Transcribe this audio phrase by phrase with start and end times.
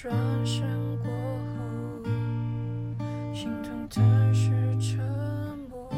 [0.00, 0.14] 转
[0.46, 0.64] 身
[0.98, 2.04] 过后
[3.34, 5.00] 心痛但是沉
[5.68, 5.90] 默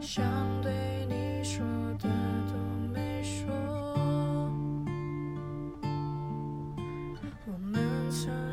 [0.00, 0.24] 想
[0.60, 0.72] 对
[1.08, 1.64] 你说
[2.00, 2.08] 的
[2.48, 2.54] 都
[2.92, 3.54] 没说。
[7.46, 8.43] 我们曾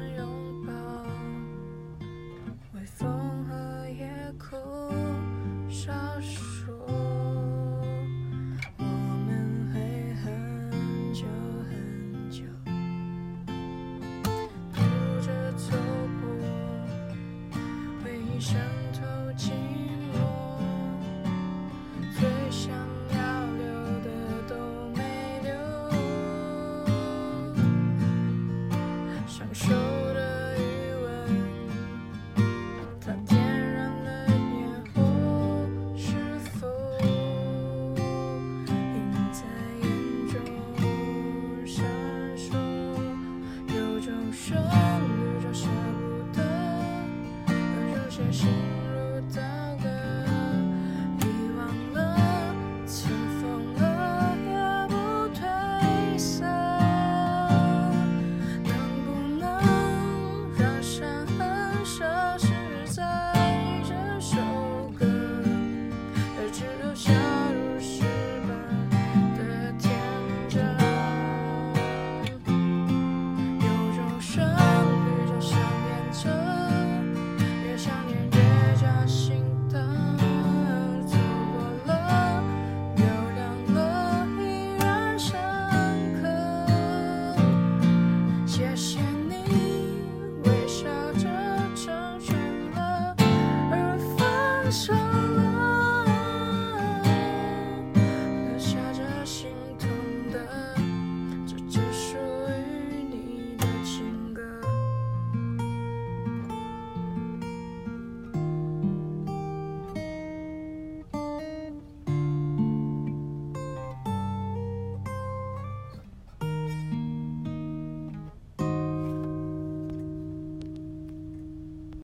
[94.72, 95.21] 双说。